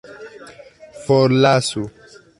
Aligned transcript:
forlasu 1.03 1.83